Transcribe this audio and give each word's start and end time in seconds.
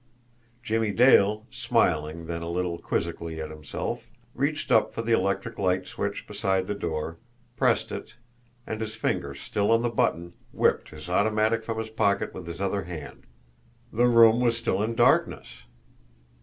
Jimmie 0.63 0.93
Dale, 0.93 1.45
smiling 1.51 2.25
then 2.25 2.41
a 2.41 2.49
little 2.49 2.79
quizzically 2.79 3.39
at 3.39 3.51
himself, 3.51 4.09
reached 4.33 4.71
up 4.71 4.95
for 4.95 5.03
the 5.03 5.11
electric 5.11 5.59
light 5.59 5.85
switch 5.85 6.25
beside 6.25 6.65
the 6.65 6.73
door, 6.73 7.17
pressed 7.55 7.91
it 7.91 8.15
and, 8.65 8.81
his 8.81 8.95
finger 8.95 9.35
still 9.35 9.69
on 9.69 9.83
the 9.83 9.91
button, 9.91 10.33
whipped 10.53 10.89
his 10.89 11.07
automatic 11.07 11.63
from 11.63 11.77
his 11.77 11.91
pocket 11.91 12.33
with 12.33 12.47
his 12.47 12.59
other 12.59 12.85
hand. 12.85 13.27
THE 13.93 14.07
ROOM 14.07 14.39
WAS 14.39 14.57
STILL 14.57 14.81
IN 14.81 14.95
DARKNESS. 14.95 15.65